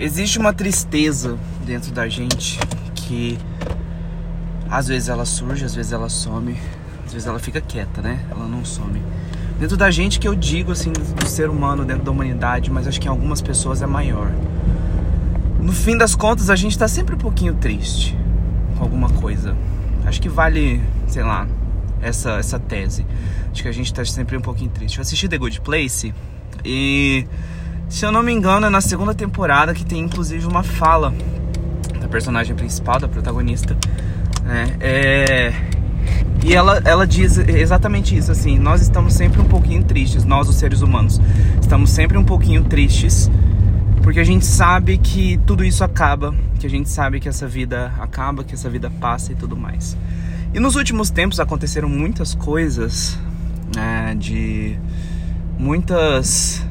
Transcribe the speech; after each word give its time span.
existe 0.00 0.38
uma 0.38 0.52
tristeza 0.52 1.38
dentro 1.64 1.92
da 1.92 2.08
gente 2.08 2.58
que 2.94 3.38
às 4.68 4.88
vezes 4.88 5.08
ela 5.08 5.26
surge, 5.26 5.64
às 5.64 5.74
vezes 5.74 5.92
ela 5.92 6.08
some, 6.08 6.56
às 7.04 7.12
vezes 7.12 7.28
ela 7.28 7.38
fica 7.38 7.60
quieta, 7.60 8.00
né? 8.00 8.24
Ela 8.30 8.46
não 8.46 8.64
some. 8.64 9.02
Dentro 9.58 9.76
da 9.76 9.90
gente 9.90 10.18
que 10.18 10.26
eu 10.26 10.34
digo 10.34 10.72
assim, 10.72 10.90
do 10.90 11.26
ser 11.26 11.50
humano, 11.50 11.84
dentro 11.84 12.02
da 12.02 12.10
humanidade, 12.10 12.70
mas 12.70 12.86
acho 12.86 12.98
que 12.98 13.06
em 13.06 13.10
algumas 13.10 13.42
pessoas 13.42 13.82
é 13.82 13.86
maior. 13.86 14.32
No 15.60 15.72
fim 15.72 15.98
das 15.98 16.14
contas, 16.14 16.48
a 16.48 16.56
gente 16.56 16.78
tá 16.78 16.88
sempre 16.88 17.14
um 17.14 17.18
pouquinho 17.18 17.54
triste 17.54 18.16
com 18.78 18.84
alguma 18.84 19.10
coisa. 19.10 19.54
Acho 20.06 20.22
que 20.22 20.30
vale, 20.30 20.80
sei 21.06 21.22
lá, 21.22 21.46
essa, 22.00 22.38
essa 22.38 22.58
tese. 22.58 23.04
Acho 23.52 23.62
que 23.62 23.68
a 23.68 23.72
gente 23.72 23.92
tá 23.92 24.02
sempre 24.04 24.34
um 24.34 24.40
pouquinho 24.40 24.70
triste. 24.70 24.96
Eu 24.96 25.02
assisti 25.02 25.28
The 25.28 25.36
Good 25.36 25.60
Place 25.60 26.14
e 26.64 27.26
se 27.90 28.06
eu 28.06 28.12
não 28.12 28.22
me 28.22 28.32
engano, 28.32 28.66
é 28.66 28.70
na 28.70 28.80
segunda 28.80 29.12
temporada 29.12 29.74
que 29.74 29.84
tem 29.84 30.00
inclusive 30.00 30.46
uma 30.46 30.62
fala 30.62 31.12
da 32.00 32.06
personagem 32.06 32.54
principal, 32.54 33.00
da 33.00 33.08
protagonista. 33.08 33.76
Né? 34.44 34.76
É... 34.80 35.52
E 36.42 36.54
ela, 36.54 36.80
ela 36.84 37.06
diz 37.06 37.36
exatamente 37.36 38.16
isso, 38.16 38.32
assim, 38.32 38.58
nós 38.58 38.80
estamos 38.80 39.12
sempre 39.12 39.42
um 39.42 39.44
pouquinho 39.44 39.84
tristes, 39.84 40.24
nós 40.24 40.48
os 40.48 40.54
seres 40.54 40.80
humanos, 40.80 41.20
estamos 41.60 41.90
sempre 41.90 42.16
um 42.16 42.24
pouquinho 42.24 42.64
tristes, 42.64 43.30
porque 44.02 44.20
a 44.20 44.24
gente 44.24 44.46
sabe 44.46 44.96
que 44.96 45.38
tudo 45.44 45.62
isso 45.62 45.84
acaba, 45.84 46.34
que 46.58 46.66
a 46.66 46.70
gente 46.70 46.88
sabe 46.88 47.20
que 47.20 47.28
essa 47.28 47.46
vida 47.46 47.92
acaba, 48.00 48.42
que 48.42 48.54
essa 48.54 48.70
vida 48.70 48.88
passa 48.88 49.32
e 49.32 49.34
tudo 49.34 49.54
mais. 49.54 49.98
E 50.54 50.58
nos 50.58 50.76
últimos 50.76 51.10
tempos 51.10 51.38
aconteceram 51.38 51.90
muitas 51.90 52.34
coisas, 52.34 53.18
né, 53.76 54.16
de 54.18 54.78
muitas 55.58 56.64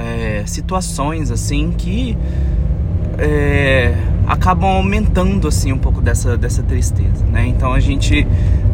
é, 0.00 0.42
situações 0.46 1.30
assim 1.30 1.72
que 1.72 2.16
é, 3.18 3.94
acabam 4.26 4.70
aumentando 4.70 5.46
assim 5.48 5.72
um 5.72 5.78
pouco 5.78 6.00
dessa, 6.00 6.36
dessa 6.36 6.62
tristeza, 6.62 7.24
né? 7.26 7.46
Então 7.46 7.72
a 7.72 7.80
gente, 7.80 8.26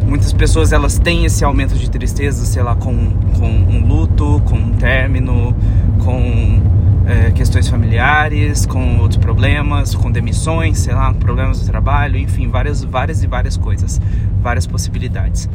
muitas 0.05 0.31
pessoas 0.31 0.71
elas 0.71 0.97
têm 0.97 1.25
esse 1.25 1.43
aumento 1.43 1.75
de 1.75 1.89
tristeza, 1.89 2.45
sei 2.45 2.63
lá, 2.63 2.75
com, 2.75 3.11
com 3.37 3.47
um 3.47 3.85
luto, 3.85 4.41
com 4.45 4.55
um 4.55 4.71
término, 4.73 5.55
com 6.03 6.61
é, 7.05 7.31
questões 7.31 7.67
familiares, 7.67 8.65
com 8.65 8.99
outros 8.99 9.17
problemas, 9.17 9.95
com 9.95 10.11
demissões, 10.11 10.79
sei 10.79 10.93
lá, 10.93 11.13
problemas 11.13 11.61
do 11.61 11.65
trabalho, 11.65 12.17
enfim, 12.17 12.49
várias, 12.49 12.83
várias 12.83 13.23
e 13.23 13.27
várias 13.27 13.57
coisas, 13.57 13.99
várias 14.41 14.65
possibilidades. 14.65 15.49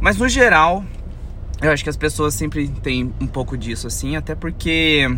Mas 0.00 0.18
no 0.18 0.28
geral, 0.28 0.84
eu 1.62 1.70
acho 1.70 1.82
que 1.82 1.90
as 1.90 1.96
pessoas 1.96 2.34
sempre 2.34 2.68
têm 2.68 3.12
um 3.20 3.26
pouco 3.26 3.56
disso, 3.56 3.86
assim, 3.86 4.16
até 4.16 4.34
porque 4.34 5.08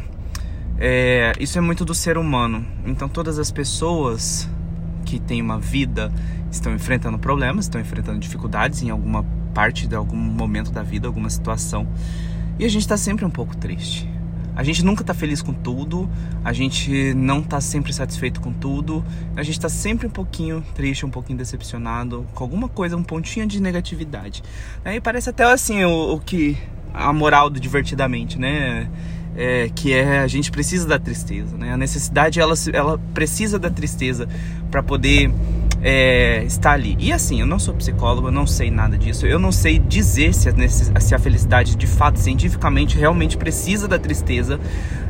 é, 0.78 1.32
isso 1.40 1.58
é 1.58 1.60
muito 1.60 1.84
do 1.84 1.94
ser 1.94 2.16
humano. 2.16 2.64
Então, 2.86 3.08
todas 3.08 3.38
as 3.38 3.50
pessoas 3.50 4.48
que 5.04 5.18
têm 5.18 5.42
uma 5.42 5.58
vida 5.58 6.12
estão 6.50 6.74
enfrentando 6.74 7.18
problemas, 7.18 7.64
estão 7.64 7.80
enfrentando 7.80 8.18
dificuldades 8.20 8.82
em 8.82 8.90
alguma 8.90 9.24
parte 9.52 9.88
de 9.88 9.96
algum 9.96 10.16
momento 10.16 10.70
da 10.70 10.82
vida, 10.82 11.08
alguma 11.08 11.28
situação. 11.28 11.88
E 12.58 12.64
a 12.64 12.68
gente 12.68 12.82
está 12.82 12.96
sempre 12.96 13.24
um 13.24 13.30
pouco 13.30 13.56
triste. 13.56 14.08
A 14.58 14.64
gente 14.64 14.84
nunca 14.84 15.04
tá 15.04 15.14
feliz 15.14 15.40
com 15.40 15.52
tudo, 15.52 16.10
a 16.44 16.52
gente 16.52 17.14
não 17.14 17.40
tá 17.40 17.60
sempre 17.60 17.92
satisfeito 17.92 18.40
com 18.40 18.52
tudo, 18.52 19.04
a 19.36 19.42
gente 19.44 19.60
tá 19.60 19.68
sempre 19.68 20.08
um 20.08 20.10
pouquinho 20.10 20.64
triste, 20.74 21.06
um 21.06 21.10
pouquinho 21.10 21.38
decepcionado 21.38 22.26
com 22.34 22.42
alguma 22.42 22.68
coisa, 22.68 22.96
um 22.96 23.04
pontinho 23.04 23.46
de 23.46 23.62
negatividade. 23.62 24.42
Aí 24.84 25.00
parece 25.00 25.30
até 25.30 25.44
assim 25.44 25.84
o, 25.84 26.14
o 26.14 26.18
que 26.18 26.58
a 26.92 27.12
moral 27.12 27.48
do 27.48 27.60
divertidamente, 27.60 28.36
né? 28.36 28.90
É, 29.36 29.70
que 29.72 29.92
é 29.92 30.18
a 30.18 30.26
gente 30.26 30.50
precisa 30.50 30.88
da 30.88 30.98
tristeza, 30.98 31.56
né? 31.56 31.72
A 31.72 31.76
necessidade 31.76 32.40
ela, 32.40 32.54
ela 32.72 32.98
precisa 33.14 33.60
da 33.60 33.70
tristeza 33.70 34.28
para 34.72 34.82
poder 34.82 35.30
é, 35.82 36.42
está 36.44 36.72
ali. 36.72 36.96
E 36.98 37.12
assim, 37.12 37.40
eu 37.40 37.46
não 37.46 37.58
sou 37.58 37.74
psicólogo, 37.74 38.28
eu 38.28 38.32
não 38.32 38.46
sei 38.46 38.70
nada 38.70 38.98
disso. 38.98 39.26
Eu 39.26 39.38
não 39.38 39.52
sei 39.52 39.78
dizer 39.78 40.34
se 40.34 40.48
a, 40.48 41.00
se 41.00 41.14
a 41.14 41.18
felicidade 41.18 41.76
de 41.76 41.86
fato, 41.86 42.18
cientificamente, 42.18 42.98
realmente 42.98 43.36
precisa 43.36 43.86
da 43.86 43.98
tristeza. 43.98 44.58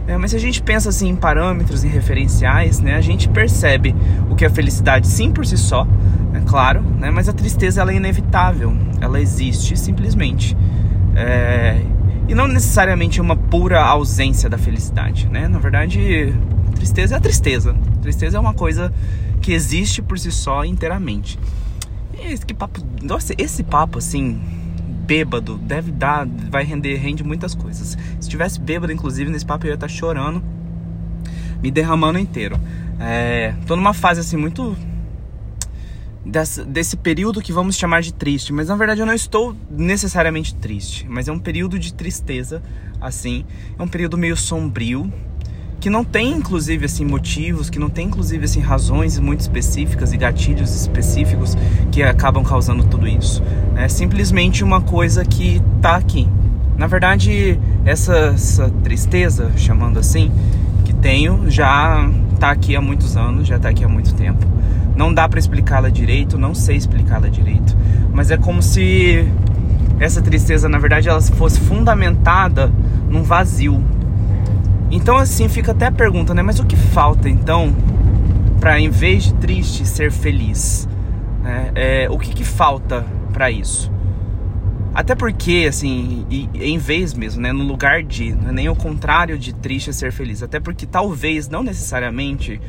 É, 0.07 0.17
mas 0.17 0.31
se 0.31 0.37
a 0.37 0.41
gente 0.41 0.63
pensa 0.63 0.89
assim 0.89 1.09
em 1.09 1.17
parâmetros, 1.17 1.85
em 1.85 1.89
referenciais, 1.89 2.81
né, 2.81 2.95
a 2.95 3.01
gente 3.01 3.29
percebe 3.29 3.95
o 4.31 4.35
que 4.35 4.45
é 4.45 4.49
felicidade 4.49 5.07
sim 5.07 5.31
por 5.31 5.45
si 5.45 5.59
só, 5.59 5.87
é 6.33 6.41
claro, 6.41 6.81
né, 6.81 7.11
mas 7.11 7.29
a 7.29 7.33
tristeza 7.35 7.83
ela 7.83 7.93
é 7.93 7.97
inevitável, 7.97 8.75
ela 9.03 9.21
existe 9.21 9.79
simplesmente. 9.79 10.57
É, 11.15 11.83
e 12.27 12.35
não 12.35 12.49
necessariamente 12.49 13.21
uma 13.21 13.37
pura 13.37 13.83
ausência 13.83 14.49
da 14.49 14.57
felicidade, 14.57 15.29
né? 15.29 15.49
Na 15.49 15.59
verdade, 15.59 16.35
tristeza 16.75 17.15
é 17.15 17.19
a 17.19 17.21
tristeza. 17.21 17.75
Tristeza 18.03 18.37
é 18.37 18.41
uma 18.41 18.53
coisa 18.53 18.93
que 19.49 19.55
existe 19.55 20.03
por 20.03 20.19
si 20.19 20.31
só 20.31 20.63
inteiramente. 20.63 21.39
Esse 22.23 22.45
papo, 22.53 22.83
nossa, 23.03 23.33
esse 23.39 23.63
papo 23.63 23.97
assim, 23.97 24.39
bêbado, 25.07 25.57
deve 25.57 25.91
dar, 25.91 26.27
vai 26.27 26.65
render, 26.65 26.97
rende 26.97 27.25
muitas 27.25 27.55
coisas. 27.55 27.97
Se 28.21 28.29
tivesse 28.29 28.61
bêbado, 28.61 28.93
inclusive, 28.93 29.31
nesse 29.31 29.47
papo 29.47 29.65
eu 29.65 29.71
ia 29.71 29.75
estar 29.75 29.89
chorando, 29.89 30.45
me 31.63 31.71
derramando 31.71 32.19
inteiro. 32.19 32.61
É, 33.01 33.55
tô 33.67 33.75
numa 33.75 33.95
fase 33.95 34.21
assim 34.21 34.37
muito 34.37 34.77
desse, 36.27 36.63
desse 36.67 36.99
período 36.99 37.41
que 37.41 37.51
vamos 37.51 37.75
chamar 37.75 38.03
de 38.03 38.13
triste, 38.13 38.53
mas 38.53 38.69
na 38.69 38.77
verdade 38.77 39.01
eu 39.01 39.07
não 39.07 39.15
estou 39.15 39.57
necessariamente 39.71 40.55
triste, 40.57 41.07
mas 41.09 41.27
é 41.27 41.33
um 41.33 41.39
período 41.39 41.79
de 41.79 41.95
tristeza, 41.95 42.63
assim, 43.01 43.47
é 43.79 43.83
um 43.83 43.89
período 43.89 44.19
meio 44.19 44.37
sombrio, 44.37 45.11
que 45.81 45.89
não 45.89 46.05
tem 46.05 46.33
inclusive 46.33 46.85
assim 46.85 47.05
motivos, 47.05 47.71
que 47.71 47.79
não 47.79 47.89
tem 47.89 48.07
inclusive 48.07 48.45
assim 48.45 48.61
razões 48.61 49.19
muito 49.19 49.41
específicas 49.41 50.13
e 50.13 50.17
gatilhos 50.17 50.75
específicos 50.75 51.57
que 51.93 52.03
acabam 52.03 52.43
causando 52.43 52.85
tudo 52.85 53.07
isso. 53.07 53.43
É 53.77 53.89
simplesmente 53.89 54.65
uma 54.65 54.81
coisa 54.81 55.25
que 55.25 55.63
tá 55.81 55.97
aqui. 55.97 56.29
Na 56.77 56.87
verdade, 56.87 57.59
essa, 57.85 58.33
essa 58.35 58.71
tristeza, 58.83 59.51
chamando 59.57 59.99
assim, 59.99 60.31
que 60.85 60.93
tenho, 60.93 61.51
já 61.51 62.09
tá 62.39 62.51
aqui 62.51 62.77
há 62.77 62.81
muitos 62.81 63.17
anos, 63.17 63.47
já 63.47 63.59
tá 63.59 63.69
aqui 63.69 63.85
há 63.85 63.89
muito 63.89 64.15
tempo. 64.15 64.47
Não 64.97 65.13
dá 65.13 65.29
para 65.29 65.39
explicá-la 65.39 65.89
direito, 65.91 66.39
não 66.39 66.55
sei 66.55 66.77
explicá-la 66.77 67.29
direito, 67.29 67.77
mas 68.13 68.31
é 68.31 68.37
como 68.37 68.63
se 68.63 69.29
essa 70.01 70.23
tristeza, 70.23 70.69
na 70.69 70.79
verdade, 70.79 71.09
ela 71.09 71.21
fosse 71.21 71.59
fundamentada 71.61 72.73
num 73.09 73.23
vazio, 73.23 73.83
então 74.91 75.17
assim 75.17 75.49
fica 75.49 75.73
até 75.73 75.87
a 75.87 75.93
pergunta, 75.93 76.35
né? 76.35 76.43
Mas 76.43 76.59
o 76.59 76.65
que 76.65 76.77
falta 76.77 77.29
então 77.29 77.75
para 78.61 78.81
em 78.81 78.91
vez 78.91 79.25
de 79.25 79.35
triste 79.35 79.87
ser 79.87 80.11
feliz? 80.11 80.89
Né? 81.43 81.71
É, 81.75 82.09
o 82.11 82.19
que, 82.19 82.35
que 82.35 82.45
falta 82.45 83.05
para 83.33 83.51
isso? 83.51 83.91
Até 84.95 85.15
porque, 85.15 85.67
assim, 85.69 86.27
e, 86.29 86.49
em 86.55 86.77
vez 86.77 87.15
mesmo, 87.15 87.41
né? 87.41 87.53
No 87.53 87.63
lugar 87.63 88.03
de, 88.03 88.31
é 88.31 88.53
nem 88.53 88.69
o 88.69 88.75
contrário 88.75 89.39
de 89.39 89.55
triste 89.55 89.93
ser 89.93 90.13
feliz. 90.13 90.43
Até 90.43 90.59
porque 90.59 90.87
talvez, 90.87 91.49
não 91.49 91.63
necessariamente, 91.63 92.61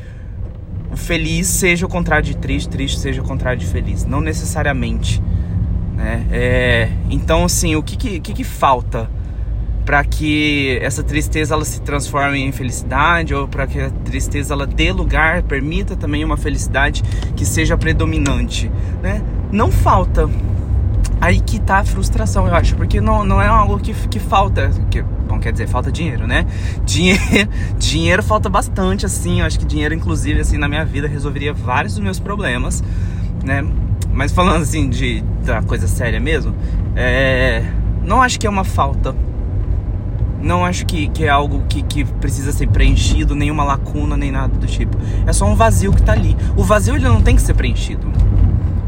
o 0.92 0.96
feliz 0.96 1.48
seja 1.48 1.86
o 1.86 1.88
contrário 1.88 2.24
de 2.24 2.36
triste, 2.36 2.68
triste 2.68 3.00
seja 3.00 3.20
o 3.20 3.24
contrário 3.24 3.58
de 3.58 3.66
feliz. 3.66 4.04
Não 4.04 4.20
necessariamente. 4.20 5.20
Né? 5.96 6.26
É, 6.30 6.88
então, 7.10 7.44
assim, 7.44 7.74
o 7.74 7.82
que, 7.82 7.96
que, 7.96 8.20
que, 8.20 8.32
que 8.32 8.44
falta? 8.44 9.10
Para 9.90 10.04
que 10.04 10.78
essa 10.80 11.02
tristeza 11.02 11.52
ela 11.52 11.64
se 11.64 11.80
transforme 11.80 12.38
em 12.38 12.52
felicidade 12.52 13.34
ou 13.34 13.48
para 13.48 13.66
que 13.66 13.80
a 13.80 13.90
tristeza 13.90 14.54
ela 14.54 14.64
dê 14.64 14.92
lugar, 14.92 15.42
permita 15.42 15.96
também 15.96 16.24
uma 16.24 16.36
felicidade 16.36 17.02
que 17.34 17.44
seja 17.44 17.76
predominante, 17.76 18.70
né? 19.02 19.20
Não 19.50 19.68
falta. 19.68 20.30
Aí 21.20 21.40
que 21.40 21.58
tá 21.58 21.78
a 21.78 21.84
frustração, 21.84 22.46
eu 22.46 22.54
acho, 22.54 22.76
porque 22.76 23.00
não, 23.00 23.24
não 23.24 23.42
é 23.42 23.48
algo 23.48 23.80
que, 23.80 23.92
que 24.06 24.20
falta, 24.20 24.70
que, 24.92 25.02
bom, 25.02 25.40
quer 25.40 25.50
dizer, 25.50 25.66
falta 25.66 25.90
dinheiro, 25.90 26.24
né? 26.24 26.46
Dinheiro, 26.86 27.48
dinheiro 27.76 28.22
falta 28.22 28.48
bastante, 28.48 29.04
assim, 29.04 29.40
eu 29.40 29.46
acho 29.46 29.58
que 29.58 29.64
dinheiro, 29.64 29.92
inclusive, 29.92 30.40
assim, 30.40 30.56
na 30.56 30.68
minha 30.68 30.84
vida 30.84 31.08
resolveria 31.08 31.52
vários 31.52 31.94
dos 31.94 32.02
meus 32.04 32.20
problemas, 32.20 32.80
né? 33.44 33.66
Mas 34.12 34.30
falando, 34.30 34.62
assim, 34.62 34.88
de, 34.88 35.20
da 35.44 35.60
coisa 35.62 35.88
séria 35.88 36.20
mesmo, 36.20 36.54
é, 36.94 37.64
não 38.04 38.22
acho 38.22 38.38
que 38.38 38.46
é 38.46 38.50
uma 38.50 38.64
falta, 38.64 39.16
não 40.40 40.64
acho 40.64 40.86
que, 40.86 41.08
que 41.08 41.24
é 41.24 41.28
algo 41.28 41.62
que, 41.68 41.82
que 41.82 42.04
precisa 42.04 42.52
ser 42.52 42.68
preenchido, 42.68 43.34
nenhuma 43.34 43.64
lacuna, 43.64 44.16
nem 44.16 44.30
nada 44.30 44.56
do 44.56 44.66
tipo. 44.66 44.96
É 45.26 45.32
só 45.32 45.46
um 45.46 45.54
vazio 45.54 45.92
que 45.92 46.02
tá 46.02 46.12
ali. 46.12 46.36
O 46.56 46.64
vazio 46.64 46.94
ele 46.94 47.04
não 47.04 47.20
tem 47.20 47.36
que 47.36 47.42
ser 47.42 47.54
preenchido. 47.54 48.10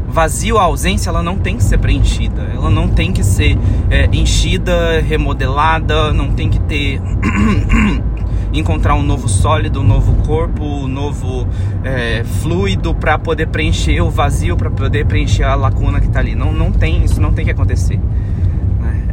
Vazio, 0.07 0.57
a 0.57 0.63
ausência, 0.63 1.09
ela 1.09 1.23
não 1.23 1.37
tem 1.37 1.57
que 1.57 1.63
ser 1.63 1.77
preenchida. 1.77 2.43
Ela 2.53 2.69
não 2.69 2.87
tem 2.87 3.11
que 3.11 3.23
ser 3.23 3.57
é, 3.89 4.07
enchida, 4.11 5.01
remodelada, 5.01 6.13
não 6.13 6.31
tem 6.31 6.49
que 6.49 6.59
ter. 6.59 7.01
encontrar 8.53 8.93
um 8.93 9.01
novo 9.01 9.27
sólido, 9.27 9.81
um 9.81 9.83
novo 9.83 10.13
corpo, 10.23 10.63
um 10.63 10.87
novo 10.87 11.47
é, 11.83 12.23
fluido 12.23 12.93
para 12.93 13.17
poder 13.17 13.47
preencher 13.47 13.99
o 14.01 14.11
vazio, 14.11 14.55
para 14.55 14.69
poder 14.69 15.05
preencher 15.07 15.43
a 15.43 15.55
lacuna 15.55 15.99
que 15.99 16.07
tá 16.07 16.19
ali. 16.19 16.35
Não, 16.35 16.51
não 16.51 16.71
tem, 16.71 17.03
isso 17.03 17.19
não 17.19 17.33
tem 17.33 17.43
que 17.43 17.51
acontecer. 17.51 17.99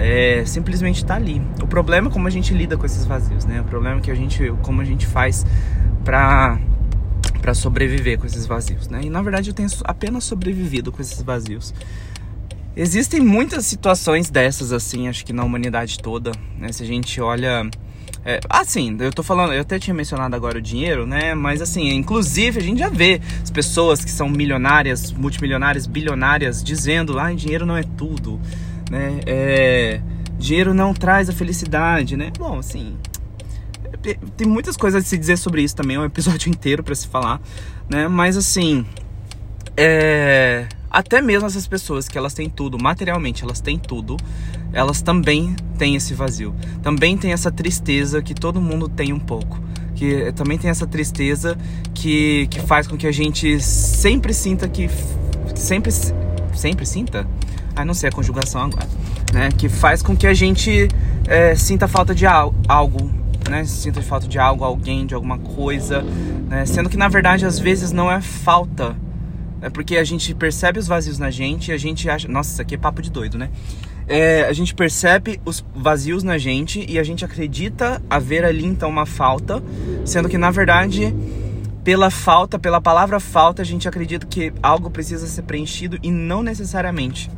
É, 0.01 0.45
simplesmente 0.47 1.05
tá 1.05 1.15
ali. 1.15 1.43
O 1.63 1.67
problema 1.67 2.09
é 2.09 2.11
como 2.11 2.27
a 2.27 2.31
gente 2.31 2.55
lida 2.55 2.77
com 2.77 2.87
esses 2.87 3.05
vazios, 3.05 3.45
né? 3.45 3.61
O 3.61 3.65
problema 3.65 3.99
é 3.99 4.01
que 4.01 4.11
a 4.11 4.15
gente, 4.15 4.51
como 4.63 4.81
a 4.81 4.85
gente 4.85 5.07
faz 5.07 5.45
pra, 6.03 6.59
pra 7.43 7.53
sobreviver 7.53 8.19
com 8.19 8.27
esses 8.27 8.47
vazios, 8.47 8.89
né? 8.89 9.03
E 9.03 9.11
na 9.11 9.21
verdade 9.21 9.51
eu 9.51 9.55
tenho 9.55 9.69
apenas 9.85 10.25
sobrevivido 10.25 10.91
com 10.91 11.03
esses 11.03 11.21
vazios. 11.23 11.75
Existem 12.75 13.21
muitas 13.21 13.67
situações 13.67 14.31
dessas, 14.31 14.73
assim, 14.73 15.07
acho 15.07 15.25
que 15.25 15.35
na 15.35 15.45
humanidade 15.45 15.99
toda, 15.99 16.33
né? 16.59 16.73
Se 16.73 16.83
a 16.83 16.87
gente 16.87 17.21
olha. 17.21 17.69
É, 18.25 18.39
assim, 18.49 18.97
eu 19.01 19.13
tô 19.13 19.23
falando, 19.23 19.53
eu 19.55 19.63
até 19.63 19.79
tinha 19.79 19.95
mencionado 19.95 20.35
agora 20.35 20.59
o 20.59 20.63
dinheiro, 20.63 21.07
né? 21.07 21.35
Mas 21.35 21.61
assim, 21.61 21.91
inclusive 21.91 22.59
a 22.59 22.63
gente 22.63 22.79
já 22.79 22.89
vê 22.89 23.21
as 23.43 23.51
pessoas 23.51 24.05
que 24.05 24.11
são 24.11 24.29
milionárias, 24.29 25.13
multimilionárias, 25.13 25.87
bilionárias, 25.87 26.63
dizendo, 26.63 27.19
ah, 27.19 27.33
dinheiro 27.33 27.65
não 27.65 27.77
é 27.77 27.83
tudo, 27.83 28.39
né? 28.91 29.21
É, 29.25 30.01
dinheiro 30.39 30.75
não 30.75 30.93
traz 30.93 31.31
a 31.31 31.33
felicidade, 31.33 32.17
né? 32.17 32.31
Bom, 32.37 32.59
assim, 32.59 32.97
é, 34.05 34.19
tem 34.37 34.47
muitas 34.47 34.77
coisas 34.77 35.03
a 35.03 35.07
se 35.07 35.17
dizer 35.17 35.39
sobre 35.39 35.63
isso 35.63 35.77
também, 35.77 35.97
é 35.97 36.01
um 36.01 36.05
episódio 36.05 36.51
inteiro 36.53 36.83
para 36.83 36.95
se 36.95 37.07
falar, 37.07 37.41
né? 37.89 38.09
Mas 38.09 38.37
assim, 38.37 38.85
é 39.77 40.67
até 40.91 41.23
mesmo 41.23 41.47
essas 41.47 41.69
pessoas 41.69 42.09
que 42.09 42.19
elas 42.19 42.35
têm 42.35 42.51
tudo, 42.51 42.77
materialmente 42.77 43.45
elas 43.45 43.61
têm 43.61 43.79
tudo, 43.79 44.17
elas 44.73 45.01
também 45.01 45.55
têm 45.79 45.95
esse 45.95 46.15
vazio. 46.15 46.53
Também 46.83 47.17
tem 47.17 47.33
essa 47.33 47.51
tristeza 47.51 48.21
que 48.21 48.35
todo 48.35 48.61
mundo 48.61 48.89
tem 48.89 49.13
um 49.13 49.19
pouco. 49.19 49.61
Que 49.95 50.33
também 50.33 50.59
tem 50.59 50.69
essa 50.69 50.87
tristeza 50.87 51.57
que, 51.95 52.49
que 52.49 52.61
faz 52.61 52.89
com 52.89 52.97
que 52.97 53.07
a 53.07 53.13
gente 53.13 53.61
sempre 53.61 54.35
sinta 54.35 54.69
que. 54.69 54.91
Sempre. 55.55 55.93
Sempre 56.55 56.85
sinta? 56.85 57.29
Ah, 57.81 57.85
não 57.85 57.95
sei 57.95 58.09
a 58.09 58.13
conjugação 58.13 58.63
agora. 58.63 58.87
Né? 59.33 59.49
Que 59.57 59.69
faz 59.69 60.03
com 60.03 60.17
que 60.17 60.27
a 60.27 60.35
gente 60.35 60.89
é, 61.27 61.55
sinta 61.55 61.89
falta 61.89 62.15
de 62.15 62.27
algo, 62.27 63.11
né? 63.49 63.65
Sinta 63.65 64.03
falta 64.03 64.27
de 64.27 64.39
algo, 64.39 64.65
alguém, 64.65 65.07
de 65.07 65.15
alguma 65.15 65.39
coisa, 65.39 66.03
né? 66.49 66.67
Sendo 66.67 66.89
que 66.89 66.97
na 66.97 67.09
verdade 67.09 67.47
às 67.47 67.59
vezes 67.59 67.93
não 67.93 68.11
é 68.11 68.21
falta 68.21 68.97
é 69.63 69.69
porque 69.69 69.97
a 69.97 70.05
gente 70.05 70.35
percebe 70.35 70.79
os 70.79 70.87
vazios 70.87 71.19
na 71.19 71.31
gente 71.31 71.71
e 71.71 71.73
a 71.73 71.77
gente 71.77 72.09
acha. 72.09 72.27
Nossa, 72.27 72.53
isso 72.53 72.63
aqui 72.63 72.75
é 72.75 72.79
papo 72.79 73.03
de 73.03 73.11
doido, 73.11 73.37
né? 73.37 73.51
É, 74.09 74.43
a 74.43 74.53
gente 74.53 74.75
percebe 74.75 75.41
os 75.45 75.65
vazios 75.75 76.23
na 76.23 76.39
gente 76.39 76.85
e 76.89 76.99
a 76.99 77.03
gente 77.03 77.25
acredita 77.25 78.03
haver 78.09 78.45
ali 78.45 78.65
então 78.65 78.89
uma 78.89 79.07
falta, 79.07 79.63
sendo 80.05 80.29
que 80.29 80.39
na 80.39 80.51
verdade, 80.51 81.15
pela 81.85 82.11
falta, 82.11 82.59
pela 82.59 82.81
palavra 82.81 83.21
falta, 83.21 83.63
a 83.63 83.65
gente 83.65 83.87
acredita 83.87 84.27
que 84.27 84.53
algo 84.63 84.91
precisa 84.91 85.27
ser 85.27 85.43
preenchido 85.43 85.99
e 86.03 86.11
não 86.11 86.43
necessariamente. 86.43 87.31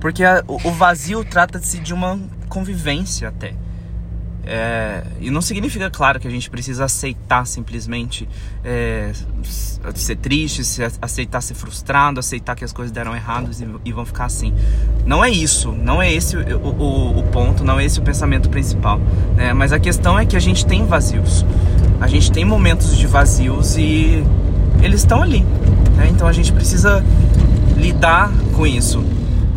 Porque 0.00 0.24
a, 0.24 0.44
o 0.46 0.70
vazio 0.70 1.24
trata-se 1.24 1.78
de 1.78 1.92
uma 1.92 2.18
convivência 2.48 3.28
até. 3.28 3.54
É, 4.50 5.02
e 5.20 5.30
não 5.30 5.42
significa, 5.42 5.90
claro, 5.90 6.18
que 6.18 6.26
a 6.26 6.30
gente 6.30 6.48
precisa 6.48 6.86
aceitar 6.86 7.46
simplesmente 7.46 8.26
é, 8.64 9.12
ser 9.94 10.16
triste, 10.16 10.62
aceitar 11.02 11.42
ser 11.42 11.52
frustrado, 11.52 12.18
aceitar 12.18 12.56
que 12.56 12.64
as 12.64 12.72
coisas 12.72 12.90
deram 12.90 13.14
errado 13.14 13.50
e, 13.52 13.90
e 13.90 13.92
vão 13.92 14.06
ficar 14.06 14.24
assim. 14.24 14.54
Não 15.04 15.22
é 15.22 15.28
isso, 15.28 15.70
não 15.72 16.00
é 16.00 16.10
esse 16.10 16.34
o, 16.34 16.40
o, 16.40 17.18
o 17.18 17.22
ponto, 17.24 17.62
não 17.62 17.78
é 17.78 17.84
esse 17.84 18.00
o 18.00 18.02
pensamento 18.02 18.48
principal. 18.48 18.98
Né? 19.36 19.52
Mas 19.52 19.70
a 19.70 19.78
questão 19.78 20.18
é 20.18 20.24
que 20.24 20.34
a 20.34 20.40
gente 20.40 20.64
tem 20.64 20.86
vazios. 20.86 21.44
A 22.00 22.06
gente 22.06 22.32
tem 22.32 22.42
momentos 22.42 22.96
de 22.96 23.06
vazios 23.06 23.76
e 23.76 24.24
eles 24.82 25.00
estão 25.00 25.22
ali. 25.22 25.42
Né? 25.94 26.08
Então 26.10 26.26
a 26.26 26.32
gente 26.32 26.54
precisa 26.54 27.04
lidar 27.76 28.32
com 28.56 28.66
isso. 28.66 29.04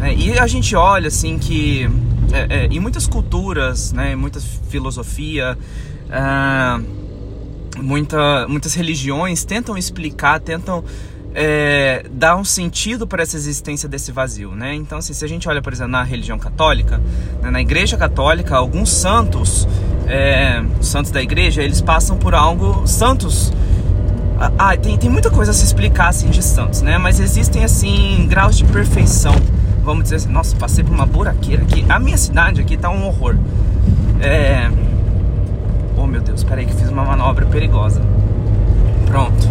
Né? 0.01 0.15
E 0.15 0.39
a 0.39 0.47
gente 0.47 0.75
olha 0.75 1.09
assim 1.09 1.37
que 1.37 1.87
é, 2.33 2.63
é, 2.63 2.65
em 2.65 2.79
muitas 2.79 3.05
culturas, 3.05 3.93
né, 3.93 4.15
muita 4.15 4.39
filosofia, 4.67 5.55
uh, 6.07 6.83
muita, 7.81 8.47
muitas 8.47 8.73
religiões 8.73 9.45
tentam 9.45 9.77
explicar, 9.77 10.39
tentam 10.39 10.83
é, 11.35 12.03
dar 12.11 12.35
um 12.35 12.43
sentido 12.43 13.05
para 13.05 13.21
essa 13.21 13.37
existência 13.37 13.87
desse 13.87 14.11
vazio, 14.11 14.51
né? 14.51 14.73
Então, 14.73 14.97
assim, 14.97 15.13
se 15.13 15.23
a 15.23 15.27
gente 15.27 15.47
olha, 15.47 15.61
por 15.61 15.71
exemplo, 15.71 15.91
na 15.91 16.03
religião 16.03 16.37
católica, 16.39 16.99
né, 17.41 17.51
na 17.51 17.61
Igreja 17.61 17.95
Católica, 17.95 18.55
alguns 18.55 18.89
santos, 18.89 19.67
é, 20.07 20.63
santos 20.81 21.11
da 21.11 21.21
Igreja, 21.21 21.61
eles 21.61 21.79
passam 21.79 22.17
por 22.17 22.33
algo 22.33 22.85
santos. 22.87 23.53
Ah, 24.39 24.51
ah, 24.57 24.77
tem, 24.77 24.97
tem 24.97 25.09
muita 25.09 25.29
coisa 25.29 25.51
a 25.51 25.53
se 25.53 25.63
explicar 25.63 26.09
assim 26.09 26.29
de 26.31 26.41
santos, 26.41 26.81
né? 26.81 26.97
Mas 26.97 27.19
existem 27.19 27.63
assim 27.63 28.25
graus 28.27 28.57
de 28.57 28.65
perfeição 28.65 29.35
vamos 29.83 30.03
dizer 30.03 30.17
assim, 30.17 30.29
nossa, 30.29 30.55
passei 30.55 30.83
por 30.83 30.93
uma 30.93 31.05
buraqueira 31.05 31.63
aqui. 31.63 31.85
A 31.89 31.99
minha 31.99 32.17
cidade 32.17 32.61
aqui 32.61 32.77
tá 32.77 32.89
um 32.89 33.05
horror. 33.05 33.35
É. 34.19 34.69
Oh 35.97 36.05
meu 36.05 36.21
Deus, 36.21 36.43
peraí 36.43 36.65
que 36.65 36.73
fiz 36.73 36.89
uma 36.89 37.03
manobra 37.03 37.45
perigosa. 37.45 38.01
Pronto. 39.05 39.49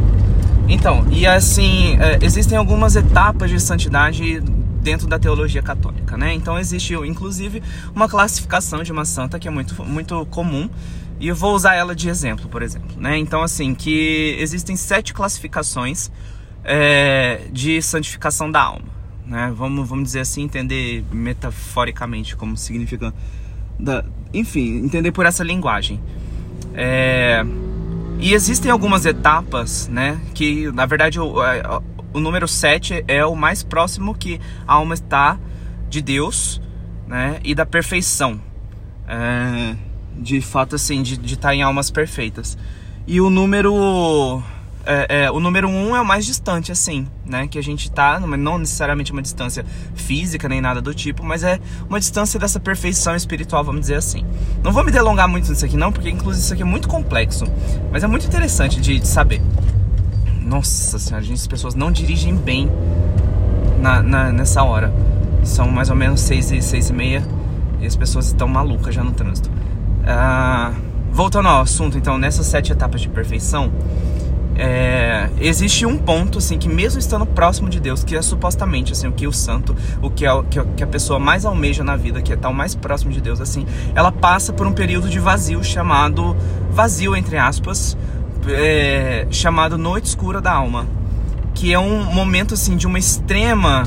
Então, 0.69 1.05
e 1.11 1.27
assim, 1.27 1.97
é, 2.00 2.19
existem 2.23 2.56
algumas 2.56 2.94
etapas 2.94 3.50
de 3.50 3.59
santidade 3.59 4.41
dentro 4.81 5.06
da 5.06 5.19
teologia 5.19 5.61
católica, 5.61 6.17
né? 6.17 6.33
Então 6.33 6.59
existe, 6.59 6.94
inclusive, 6.94 7.62
uma 7.94 8.09
classificação 8.09 8.83
de 8.83 8.93
uma 8.93 9.05
santa 9.05 9.38
que 9.38 9.49
é 9.49 9.50
muito, 9.50 9.83
muito 9.85 10.25
comum 10.26 10.71
e 11.19 11.29
eu 11.29 11.35
vou 11.35 11.55
usar 11.55 11.75
ela 11.75 11.94
de 11.94 12.09
exemplo, 12.09 12.49
por 12.49 12.62
exemplo, 12.62 12.99
né? 12.99 13.19
Então, 13.19 13.43
assim, 13.43 13.75
que 13.75 14.37
existem 14.38 14.76
sete 14.76 15.12
classificações 15.12 16.11
é, 16.65 17.43
de 17.53 17.83
santificação 17.83 18.50
da 18.50 18.62
alma 18.62 19.00
né? 19.31 19.53
Vamos, 19.56 19.88
vamos 19.88 20.05
dizer 20.05 20.21
assim, 20.21 20.43
entender 20.43 21.05
metaforicamente 21.12 22.35
como 22.37 22.56
significa. 22.56 23.15
Da, 23.79 24.05
enfim, 24.35 24.85
entender 24.85 25.12
por 25.12 25.25
essa 25.25 25.44
linguagem. 25.44 26.00
É, 26.75 27.43
e 28.19 28.35
existem 28.35 28.71
algumas 28.71 29.06
etapas, 29.06 29.87
né? 29.88 30.21
Que 30.35 30.71
na 30.73 30.85
verdade 30.85 31.21
o, 31.21 31.37
o 32.12 32.19
número 32.21 32.49
7 32.49 33.05
é 33.06 33.25
o 33.25 33.37
mais 33.37 33.62
próximo 33.62 34.15
que 34.15 34.41
a 34.67 34.75
alma 34.75 34.94
está 34.94 35.38
de 35.88 36.03
Deus, 36.03 36.61
né? 37.06 37.38
E 37.44 37.55
da 37.55 37.65
perfeição. 37.65 38.41
É, 39.06 39.76
de 40.19 40.41
fato, 40.41 40.75
assim, 40.75 41.03
de, 41.03 41.17
de 41.17 41.35
estar 41.35 41.55
em 41.55 41.62
almas 41.62 41.88
perfeitas. 41.91 42.59
E 43.06 43.21
o 43.21 43.31
número 43.31 44.43
é, 44.85 45.25
é, 45.25 45.31
o 45.31 45.41
número 45.41 45.69
um 45.69 45.94
é 45.94 46.00
o 46.00 46.05
mais 46.05 46.25
distante, 46.25 46.73
assim, 46.73 47.06
né? 47.25 47.47
Que 47.47 47.59
a 47.59 47.62
gente 47.62 47.91
tá, 47.91 48.19
não 48.21 48.59
necessariamente 48.59 49.12
uma 49.12 49.23
distância 49.23 49.65
física 49.94 50.49
nem 50.49 50.61
nada 50.61 50.81
do 50.81 50.94
tipo, 50.94 51.23
mas 51.23 51.43
é 51.43 51.61
uma 51.88 52.00
distância 52.00 52.41
dessa 52.41 52.59
perfeição 52.59 53.15
espiritual, 53.15 53.62
vamos 53.62 53.82
dizer 53.82 53.97
assim. 53.97 54.25
Não 54.62 54.73
vou 54.73 54.85
me 54.85 54.91
delongar 54.91 55.29
muito 55.29 55.49
nisso 55.49 55.65
aqui, 55.65 55.77
não, 55.77 55.93
porque 55.93 56.09
inclusive 56.09 56.44
isso 56.44 56.53
aqui 56.55 56.62
é 56.62 56.67
muito 56.67 56.88
complexo, 56.88 57.44
mas 57.93 58.03
é 58.03 58.06
muito 58.06 58.27
interessante 58.27 58.81
de, 58.81 58.99
de 58.99 59.06
saber. 59.06 59.43
Nossa 60.43 60.99
senhora, 60.99 61.23
gente, 61.25 61.38
as 61.38 61.47
pessoas 61.47 61.75
não 61.75 61.93
dirigem 61.93 62.35
bem 62.35 62.69
na, 63.81 64.02
na, 64.02 64.33
nessa 64.33 64.62
hora. 64.62 64.93
São 65.45 65.69
mais 65.71 65.90
ou 65.90 65.97
menos 65.97 66.21
seis 66.21 66.50
e, 66.50 66.61
seis 66.61 66.90
e 66.90 66.93
meia 66.93 67.23
e 67.81 67.87
as 67.87 67.97
pessoas 67.97 68.26
estão 68.26 68.49
malucas 68.49 68.95
já 68.95 69.02
no 69.02 69.12
trânsito. 69.12 69.50
Ah, 70.07 70.73
voltando 71.12 71.49
ao 71.49 71.62
assunto, 71.62 71.97
então, 71.97 72.19
nessas 72.19 72.47
sete 72.47 72.73
etapas 72.73 73.00
de 73.00 73.09
perfeição 73.09 73.73
é, 74.57 75.30
existe 75.40 75.87
um 75.87 75.97
ponto 75.97 76.38
assim 76.38 76.59
que 76.59 76.69
mesmo 76.69 76.99
estando 76.99 77.25
próximo 77.25 77.69
de 77.69 77.80
Deus, 77.80 78.04
que 78.04 78.16
é 78.16 78.23
supostamente 78.23 78.92
assim 78.92 79.07
o 79.07 79.12
que 79.12 79.26
o 79.26 79.33
santo, 79.33 79.75
o 80.02 80.11
que, 80.11 80.26
é, 80.26 80.42
que 80.76 80.83
a 80.83 80.87
pessoa 80.87 81.19
mais 81.19 81.45
almeja 81.45 81.83
na 81.83 81.97
vida, 81.97 82.21
que 82.21 82.33
é 82.33 82.35
estar 82.35 82.50
mais 82.50 82.75
próximo 82.75 83.12
de 83.12 83.21
Deus, 83.21 83.40
assim, 83.40 83.66
ela 83.95 84.12
passa 84.12 84.52
por 84.52 84.66
um 84.66 84.73
período 84.73 85.09
de 85.09 85.19
vazio 85.19 85.62
chamado 85.62 86.37
vazio 86.71 87.16
entre 87.16 87.37
aspas, 87.38 87.97
é, 88.49 89.26
chamado 89.30 89.78
noite 89.78 90.07
escura 90.07 90.40
da 90.40 90.52
alma, 90.52 90.87
que 91.54 91.73
é 91.73 91.78
um 91.78 92.04
momento 92.04 92.54
assim 92.54 92.76
de 92.76 92.87
uma 92.87 92.99
extrema, 92.99 93.85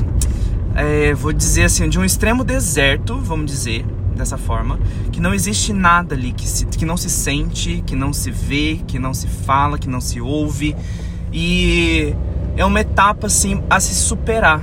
é, 0.74 1.14
vou 1.14 1.32
dizer 1.32 1.64
assim, 1.64 1.88
de 1.88 1.98
um 1.98 2.04
extremo 2.04 2.42
deserto, 2.42 3.16
vamos 3.18 3.46
dizer, 3.46 3.84
dessa 4.14 4.38
forma, 4.38 4.78
que 5.12 5.20
não 5.20 5.34
existe 5.34 5.72
nada 5.72 6.14
ali 6.14 6.32
que, 6.32 6.46
se, 6.46 6.66
que 6.66 6.84
não 6.84 6.96
se 6.96 7.10
sente, 7.10 7.82
que 7.86 7.96
não 7.96 8.12
se 8.12 8.30
vê, 8.30 8.80
que 8.86 8.98
não 8.98 9.12
se 9.12 9.26
fala, 9.26 9.78
que 9.78 9.88
não 9.88 10.00
se 10.00 10.20
ouve. 10.20 10.76
E 11.32 12.14
é 12.56 12.64
uma 12.64 12.80
etapa 12.80 13.26
assim 13.26 13.62
a 13.68 13.80
se 13.80 13.94
superar, 13.94 14.62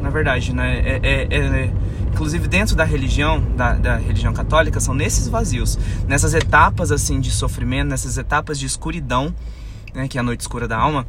na 0.00 0.10
verdade, 0.10 0.54
né? 0.54 0.78
É, 0.78 1.00
é, 1.02 1.28
é, 1.30 1.72
inclusive 2.12 2.46
dentro 2.46 2.76
da 2.76 2.84
religião, 2.84 3.42
da, 3.56 3.72
da, 3.72 3.96
religião 3.96 4.32
católica, 4.32 4.78
são 4.78 4.94
nesses 4.94 5.26
vazios, 5.26 5.76
nessas 6.06 6.32
etapas 6.32 6.92
assim 6.92 7.20
de 7.20 7.30
sofrimento, 7.30 7.88
nessas 7.88 8.16
etapas 8.16 8.58
de 8.58 8.66
escuridão, 8.66 9.34
né, 9.92 10.06
que 10.06 10.16
é 10.16 10.20
a 10.20 10.24
noite 10.24 10.40
escura 10.40 10.68
da 10.68 10.78
alma, 10.78 11.06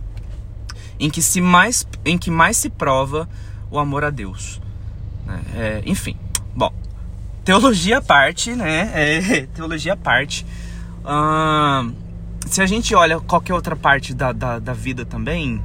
em 0.99 1.09
que 1.09 1.21
se 1.21 1.41
mais, 1.41 1.87
em 2.03 2.17
que 2.17 2.31
mais 2.31 2.57
se 2.57 2.69
prova 2.69 3.29
o 3.69 3.77
amor 3.77 4.03
a 4.03 4.09
Deus. 4.09 4.59
Né? 5.27 5.41
É, 5.55 5.83
enfim, 5.85 6.15
bom, 6.55 6.73
teologia 7.45 7.99
à 7.99 8.01
parte, 8.01 8.51
né? 8.51 8.91
É, 8.93 9.47
teologia 9.55 9.93
à 9.93 9.97
parte. 9.97 10.45
se 12.47 12.61
a 12.61 12.65
gente 12.65 12.93
olha 12.93 13.19
qualquer 13.19 13.53
outra 13.53 13.75
parte 13.75 14.13
da, 14.13 14.33
da, 14.33 14.59
da 14.59 14.73
vida 14.73 15.05
também, 15.05 15.63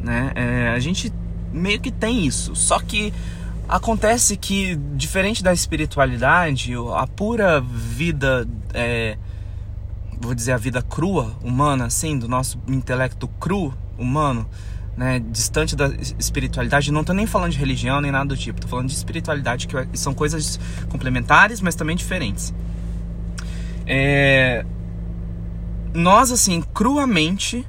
né? 0.00 0.32
É, 0.34 0.68
a 0.68 0.78
gente 0.78 1.12
meio 1.52 1.80
que 1.80 1.90
tem 1.90 2.24
isso. 2.24 2.56
Só 2.56 2.78
que 2.78 3.12
Acontece 3.68 4.34
que, 4.38 4.76
diferente 4.94 5.42
da 5.42 5.52
espiritualidade, 5.52 6.72
a 6.96 7.06
pura 7.06 7.60
vida, 7.60 8.48
é, 8.72 9.18
vou 10.18 10.34
dizer, 10.34 10.52
a 10.52 10.56
vida 10.56 10.80
crua, 10.80 11.36
humana, 11.42 11.84
assim, 11.84 12.18
do 12.18 12.26
nosso 12.26 12.58
intelecto 12.66 13.28
cru, 13.28 13.74
humano, 13.98 14.48
né, 14.98 15.20
distante 15.20 15.76
da 15.76 15.86
espiritualidade, 16.18 16.90
não 16.90 17.04
tô 17.04 17.12
nem 17.12 17.24
falando 17.24 17.52
de 17.52 17.58
religião 17.58 18.00
nem 18.00 18.10
nada 18.10 18.24
do 18.24 18.36
tipo, 18.36 18.60
tô 18.60 18.66
falando 18.66 18.88
de 18.88 18.94
espiritualidade, 18.94 19.68
que 19.68 19.96
são 19.96 20.12
coisas 20.12 20.58
complementares, 20.88 21.60
mas 21.60 21.76
também 21.76 21.94
diferentes. 21.94 22.52
É, 23.86 24.66
nós, 25.94 26.32
assim, 26.32 26.60
cruamente, 26.74 27.64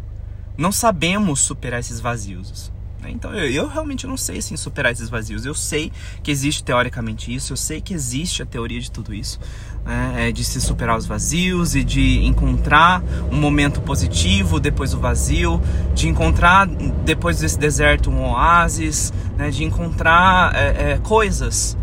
não 0.57 0.71
sabemos 0.71 1.39
superar 1.41 1.79
esses 1.79 1.99
vazios. 1.99 2.71
Né? 3.01 3.11
Então 3.11 3.33
eu, 3.33 3.49
eu, 3.49 3.67
realmente 3.67 4.05
não 4.05 4.17
sei 4.17 4.39
assim, 4.39 4.55
superar 4.57 4.91
esses 4.91 5.09
vazios. 5.09 5.45
Eu 5.45 5.53
sei 5.53 5.91
que 6.21 6.31
existe 6.31 6.63
teoricamente 6.63 7.33
isso, 7.33 7.53
eu 7.53 7.57
sei 7.57 7.81
que 7.81 7.93
existe 7.93 8.41
a 8.41 8.45
teoria 8.45 8.79
de 8.79 8.91
tudo 8.91 9.13
isso, 9.13 9.39
né? 9.85 10.27
é 10.27 10.31
de 10.31 10.43
se 10.43 10.59
superar 10.59 10.97
os 10.97 11.05
vazios 11.05 11.75
e 11.75 11.83
de 11.83 12.25
encontrar 12.25 13.03
um 13.31 13.37
momento 13.37 13.81
positivo 13.81 14.59
depois 14.59 14.91
do 14.91 14.99
vazio, 14.99 15.61
de 15.93 16.07
encontrar 16.07 16.67
depois 16.67 17.39
desse 17.39 17.57
deserto 17.57 18.09
um 18.09 18.23
oásis, 18.23 19.13
né? 19.37 19.49
de 19.49 19.63
encontrar 19.63 20.55
é, 20.55 20.91
é, 20.91 20.97
coisas 20.97 21.77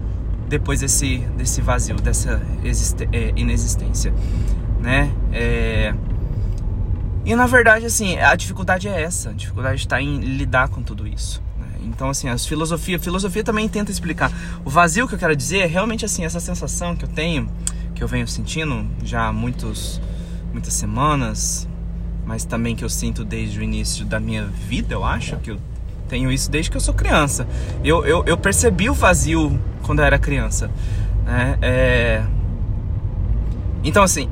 depois 0.49 0.81
desse, 0.81 1.19
desse 1.37 1.61
vazio, 1.61 1.97
dessa 1.97 2.41
é, 3.13 3.33
inexistência. 3.37 4.15
Né? 4.81 5.11
É, 5.33 5.95
e 7.27 7.35
na 7.35 7.45
verdade, 7.49 7.85
assim, 7.85 8.17
a 8.19 8.37
dificuldade 8.37 8.87
é 8.87 9.03
essa. 9.03 9.31
A 9.31 9.33
dificuldade 9.33 9.81
está 9.81 10.01
em 10.01 10.21
lidar 10.21 10.69
com 10.69 10.81
tudo 10.81 11.09
isso. 11.09 11.43
Né? 11.59 11.67
Então, 11.83 12.09
assim, 12.09 12.29
a 12.29 12.39
filosofia, 12.39 12.97
a 12.97 13.01
filosofia 13.01 13.43
também 13.43 13.69
tenta 13.69 13.91
explicar. 13.91 14.31
O 14.65 14.71
vazio 14.71 15.09
que 15.09 15.15
eu 15.17 15.19
quero 15.19 15.35
dizer 15.35 15.59
é 15.59 15.67
realmente 15.67 16.05
assim, 16.05 16.25
essa 16.25 16.39
sensação 16.39 16.95
que 16.95 17.05
eu 17.05 17.09
tenho, 17.09 17.51
que 17.97 18.05
eu 18.05 18.07
venho 18.07 18.29
sentindo 18.29 18.89
já 19.03 19.27
há 19.27 19.33
muitos, 19.33 20.01
muitas 20.53 20.73
semanas, 20.73 21.69
mas 22.25 22.45
também 22.45 22.77
que 22.77 22.85
eu 22.85 22.89
sinto 22.89 23.25
desde 23.25 23.59
o 23.59 23.63
início 23.63 24.05
da 24.05 24.21
minha 24.21 24.47
vida, 24.47 24.95
eu 24.95 25.05
acho, 25.05 25.37
que 25.39 25.51
eu 25.51 25.59
tenho 26.09 26.31
isso 26.31 26.49
desde 26.49 26.71
que 26.71 26.77
eu 26.77 26.81
sou 26.81 26.95
criança. 26.95 27.49
Eu, 27.83 28.07
eu, 28.07 28.23
eu 28.25 28.39
percebi 28.39 28.89
o 28.89 28.95
vazio 28.95 29.61
quando 29.83 29.99
eu 29.99 30.05
era 30.05 30.17
criança. 30.17 30.71
Né? 31.25 31.59
É... 31.61 32.25
Então, 33.83 34.05
assim, 34.05 34.29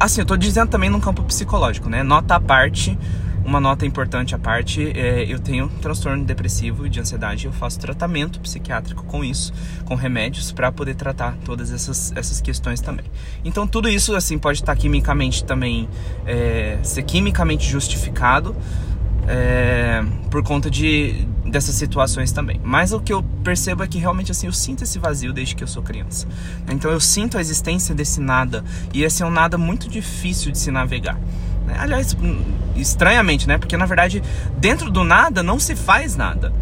Assim, 0.00 0.20
eu 0.20 0.26
tô 0.26 0.36
dizendo 0.36 0.68
também 0.68 0.88
no 0.88 1.00
campo 1.00 1.24
psicológico, 1.24 1.88
né? 1.88 2.04
Nota 2.04 2.36
à 2.36 2.40
parte, 2.40 2.96
uma 3.44 3.58
nota 3.58 3.84
importante 3.84 4.32
à 4.32 4.38
parte, 4.38 4.92
é, 4.94 5.24
eu 5.28 5.40
tenho 5.40 5.68
transtorno 5.82 6.24
depressivo 6.24 6.86
e 6.86 6.88
de 6.88 7.00
ansiedade. 7.00 7.46
Eu 7.46 7.52
faço 7.52 7.80
tratamento 7.80 8.38
psiquiátrico 8.38 9.02
com 9.04 9.24
isso, 9.24 9.52
com 9.86 9.96
remédios, 9.96 10.52
para 10.52 10.70
poder 10.70 10.94
tratar 10.94 11.36
todas 11.44 11.72
essas, 11.72 12.12
essas 12.14 12.40
questões 12.40 12.80
também. 12.80 13.06
Então, 13.44 13.66
tudo 13.66 13.88
isso, 13.88 14.14
assim, 14.14 14.38
pode 14.38 14.60
estar 14.60 14.76
quimicamente 14.76 15.42
também, 15.42 15.88
é, 16.24 16.78
ser 16.84 17.02
quimicamente 17.02 17.68
justificado, 17.68 18.54
é, 19.28 20.02
por 20.30 20.42
conta 20.42 20.70
de 20.70 21.26
dessas 21.44 21.74
situações 21.74 22.32
também. 22.32 22.60
Mas 22.62 22.92
o 22.92 23.00
que 23.00 23.12
eu 23.12 23.22
percebo 23.42 23.82
é 23.82 23.86
que 23.86 23.98
realmente 23.98 24.30
assim 24.30 24.46
eu 24.46 24.52
sinto 24.52 24.84
esse 24.84 24.98
vazio 24.98 25.32
desde 25.32 25.54
que 25.54 25.62
eu 25.62 25.68
sou 25.68 25.82
criança. 25.82 26.26
Então 26.68 26.90
eu 26.90 27.00
sinto 27.00 27.38
a 27.38 27.40
existência 27.40 27.94
desse 27.94 28.20
nada 28.20 28.64
e 28.92 29.02
esse 29.02 29.22
é 29.22 29.26
um 29.26 29.30
nada 29.30 29.56
muito 29.56 29.88
difícil 29.88 30.50
de 30.52 30.58
se 30.58 30.70
navegar. 30.70 31.18
Né? 31.66 31.76
Aliás, 31.78 32.14
hum, 32.14 32.42
estranhamente, 32.76 33.46
né? 33.46 33.58
Porque 33.58 33.76
na 33.76 33.86
verdade 33.86 34.22
dentro 34.58 34.90
do 34.90 35.04
nada 35.04 35.42
não 35.42 35.58
se 35.58 35.76
faz 35.76 36.16
nada. 36.16 36.52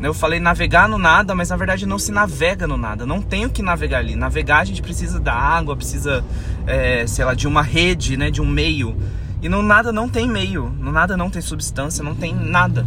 Eu 0.00 0.12
falei 0.12 0.40
navegar 0.40 0.88
no 0.88 0.98
nada, 0.98 1.32
mas 1.32 1.50
na 1.50 1.56
verdade 1.56 1.86
não 1.86 1.98
se 1.98 2.10
navega 2.10 2.66
no 2.66 2.76
nada. 2.76 3.06
Não 3.06 3.22
tem 3.22 3.46
o 3.46 3.50
que 3.50 3.62
navegar 3.62 3.98
ali. 3.98 4.16
Navegar 4.16 4.58
a 4.58 4.64
gente 4.64 4.82
precisa 4.82 5.20
da 5.20 5.32
água, 5.32 5.76
precisa, 5.76 6.24
é, 6.66 7.06
sei 7.06 7.24
lá, 7.24 7.34
de 7.34 7.46
uma 7.46 7.62
rede, 7.62 8.16
né? 8.16 8.28
De 8.28 8.42
um 8.42 8.46
meio. 8.46 8.96
E 9.42 9.48
no 9.48 9.62
nada 9.62 9.92
não 9.92 10.08
tem 10.08 10.28
meio, 10.28 10.68
no 10.78 10.92
nada 10.92 11.16
não 11.16 11.28
tem 11.28 11.42
substância, 11.42 12.02
não 12.04 12.14
tem 12.14 12.34
nada. 12.34 12.86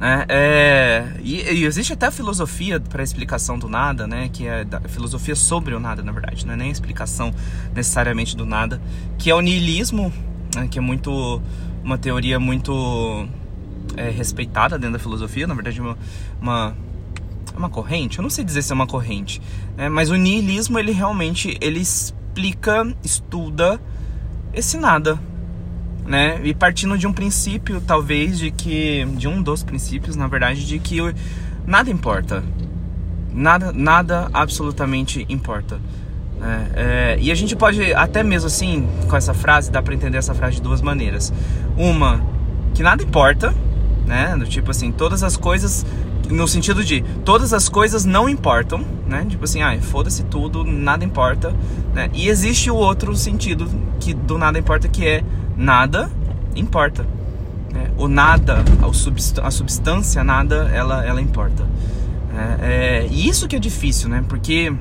É, 0.00 0.26
é, 0.28 1.20
e, 1.22 1.42
e, 1.42 1.64
existe 1.64 1.92
até 1.92 2.06
a 2.06 2.10
filosofia 2.10 2.78
para 2.78 3.02
a 3.02 3.04
explicação 3.04 3.58
do 3.58 3.68
nada, 3.68 4.06
né? 4.06 4.30
Que 4.32 4.46
é 4.46 4.64
a 4.72 4.88
filosofia 4.88 5.34
sobre 5.34 5.74
o 5.74 5.80
nada, 5.80 6.02
na 6.02 6.12
verdade, 6.12 6.46
não 6.46 6.54
é 6.54 6.56
nem 6.56 6.68
a 6.68 6.72
explicação 6.72 7.34
necessariamente 7.74 8.36
do 8.36 8.46
nada, 8.46 8.80
que 9.18 9.28
é 9.28 9.34
o 9.34 9.40
niilismo, 9.40 10.12
né, 10.54 10.68
que 10.68 10.78
é 10.78 10.80
muito 10.80 11.42
uma 11.82 11.98
teoria 11.98 12.38
muito 12.38 13.26
é, 13.96 14.08
respeitada 14.10 14.78
dentro 14.78 14.94
da 14.94 14.98
filosofia, 14.98 15.46
na 15.46 15.54
verdade 15.54 15.80
uma, 15.80 15.98
uma 16.40 16.76
uma 17.56 17.68
corrente, 17.68 18.18
eu 18.18 18.22
não 18.22 18.30
sei 18.30 18.44
dizer 18.44 18.62
se 18.62 18.70
é 18.70 18.74
uma 18.74 18.86
corrente, 18.86 19.42
né, 19.76 19.88
mas 19.88 20.10
o 20.10 20.14
niilismo 20.14 20.78
ele 20.78 20.92
realmente 20.92 21.58
ele 21.60 21.80
explica, 21.80 22.86
estuda 23.02 23.80
esse 24.58 24.76
nada, 24.76 25.18
né? 26.06 26.40
E 26.42 26.54
partindo 26.54 26.96
de 26.98 27.06
um 27.06 27.12
princípio, 27.12 27.80
talvez, 27.80 28.38
de 28.38 28.50
que. 28.50 29.04
De 29.16 29.28
um 29.28 29.42
dos 29.42 29.62
princípios, 29.62 30.16
na 30.16 30.26
verdade, 30.26 30.66
de 30.66 30.78
que 30.78 30.98
nada 31.66 31.90
importa. 31.90 32.42
Nada, 33.32 33.72
nada 33.72 34.28
absolutamente 34.32 35.24
importa. 35.28 35.78
É, 36.40 37.14
é, 37.14 37.18
e 37.20 37.30
a 37.30 37.34
gente 37.34 37.54
pode, 37.54 37.92
até 37.94 38.22
mesmo 38.22 38.46
assim, 38.46 38.88
com 39.08 39.16
essa 39.16 39.34
frase, 39.34 39.70
dá 39.70 39.82
pra 39.82 39.94
entender 39.94 40.18
essa 40.18 40.34
frase 40.34 40.56
de 40.56 40.62
duas 40.62 40.80
maneiras. 40.80 41.32
Uma, 41.76 42.20
que 42.74 42.82
nada 42.82 43.02
importa, 43.02 43.54
né? 44.06 44.36
Do 44.36 44.46
tipo 44.46 44.70
assim, 44.70 44.90
todas 44.90 45.22
as 45.22 45.36
coisas 45.36 45.84
no 46.28 46.46
sentido 46.46 46.84
de 46.84 47.02
todas 47.24 47.52
as 47.52 47.68
coisas 47.68 48.04
não 48.04 48.28
importam, 48.28 48.84
né? 49.06 49.26
Tipo 49.28 49.44
assim, 49.44 49.62
ah, 49.62 49.76
foda-se 49.80 50.24
tudo, 50.24 50.64
nada 50.64 51.04
importa, 51.04 51.54
né? 51.94 52.10
E 52.12 52.28
existe 52.28 52.70
o 52.70 52.76
outro 52.76 53.14
sentido 53.16 53.68
que 53.98 54.12
do 54.12 54.38
nada 54.38 54.58
importa 54.58 54.88
que 54.88 55.06
é 55.06 55.24
nada 55.56 56.10
importa. 56.54 57.06
Né? 57.72 57.90
O 57.96 58.08
nada, 58.08 58.64
a 59.42 59.50
substância 59.50 60.24
nada, 60.24 60.70
ela, 60.72 61.04
ela 61.04 61.20
importa. 61.20 61.66
É, 62.60 63.02
é, 63.02 63.06
isso 63.06 63.48
que 63.48 63.56
é 63.56 63.58
difícil, 63.58 64.08
né? 64.08 64.24
Porque 64.28 64.72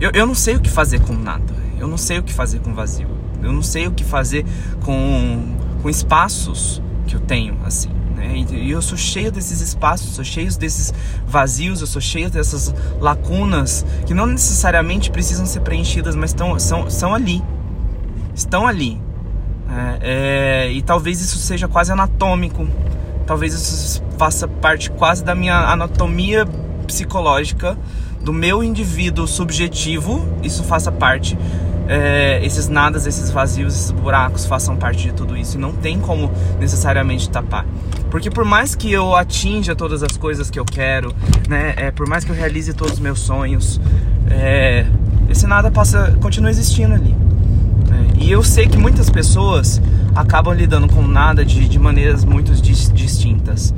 eu, 0.00 0.10
eu 0.12 0.26
não 0.26 0.34
sei 0.34 0.56
o 0.56 0.60
que 0.60 0.70
fazer 0.70 1.00
com 1.00 1.14
nada. 1.14 1.52
Eu 1.78 1.88
não 1.88 1.96
sei 1.96 2.18
o 2.18 2.22
que 2.22 2.32
fazer 2.32 2.60
com 2.60 2.74
vazio. 2.74 3.08
Eu 3.42 3.52
não 3.52 3.62
sei 3.62 3.86
o 3.86 3.90
que 3.90 4.04
fazer 4.04 4.44
com, 4.84 5.56
com 5.82 5.90
espaços 5.90 6.80
que 7.06 7.14
eu 7.16 7.20
tenho, 7.20 7.56
assim. 7.64 7.90
Né? 8.22 8.46
E 8.52 8.70
eu 8.70 8.80
sou 8.80 8.96
cheio 8.96 9.32
desses 9.32 9.60
espaços, 9.60 10.14
sou 10.14 10.24
cheio 10.24 10.48
desses 10.56 10.94
vazios, 11.26 11.80
eu 11.80 11.86
sou 11.86 12.00
cheio 12.00 12.30
dessas 12.30 12.72
lacunas 13.00 13.84
que 14.06 14.14
não 14.14 14.26
necessariamente 14.26 15.10
precisam 15.10 15.44
ser 15.44 15.60
preenchidas, 15.60 16.14
mas 16.14 16.30
estão, 16.30 16.58
são, 16.58 16.88
são 16.88 17.14
ali. 17.14 17.42
Estão 18.34 18.66
ali. 18.66 19.00
É, 19.68 20.68
é, 20.68 20.72
e 20.72 20.82
talvez 20.82 21.20
isso 21.20 21.38
seja 21.38 21.66
quase 21.66 21.90
anatômico. 21.90 22.66
Talvez 23.26 23.54
isso 23.54 24.02
faça 24.16 24.46
parte 24.46 24.90
quase 24.90 25.24
da 25.24 25.34
minha 25.34 25.56
anatomia 25.56 26.46
psicológica, 26.86 27.76
do 28.20 28.32
meu 28.32 28.62
indivíduo 28.62 29.26
subjetivo. 29.26 30.26
Isso 30.42 30.62
faça 30.62 30.92
parte 30.92 31.36
é, 31.88 32.40
esses 32.44 32.68
nadas, 32.68 33.06
esses 33.06 33.30
vazios, 33.30 33.74
esses 33.74 33.90
buracos 33.90 34.46
façam 34.46 34.76
parte 34.76 35.02
de 35.02 35.12
tudo 35.12 35.36
isso 35.36 35.56
e 35.56 35.60
não 35.60 35.72
tem 35.72 36.00
como 36.00 36.30
necessariamente 36.58 37.28
tapar. 37.28 37.66
Porque 38.12 38.30
por 38.30 38.44
mais 38.44 38.74
que 38.74 38.92
eu 38.92 39.16
atinja 39.16 39.74
todas 39.74 40.02
as 40.02 40.18
coisas 40.18 40.50
que 40.50 40.58
eu 40.60 40.66
quero, 40.66 41.14
né, 41.48 41.72
é, 41.78 41.90
por 41.90 42.06
mais 42.06 42.24
que 42.24 42.30
eu 42.30 42.36
realize 42.36 42.74
todos 42.74 42.92
os 42.92 43.00
meus 43.00 43.20
sonhos, 43.20 43.80
é, 44.30 44.84
esse 45.30 45.46
nada 45.46 45.70
passa, 45.70 46.14
continua 46.20 46.50
existindo 46.50 46.92
ali. 46.92 47.14
É, 47.90 48.22
e 48.22 48.30
eu 48.30 48.42
sei 48.42 48.68
que 48.68 48.76
muitas 48.76 49.08
pessoas 49.08 49.80
acabam 50.14 50.52
lidando 50.52 50.88
com 50.88 51.00
nada 51.00 51.42
de, 51.42 51.66
de 51.66 51.78
maneiras 51.78 52.22
muito 52.22 52.52
dis, 52.52 52.92
distintas. 52.92 53.72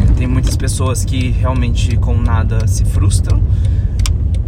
É, 0.00 0.14
tem 0.14 0.26
muitas 0.26 0.56
pessoas 0.56 1.04
que 1.04 1.28
realmente 1.28 1.94
com 1.98 2.16
nada 2.16 2.66
se 2.66 2.86
frustram 2.86 3.42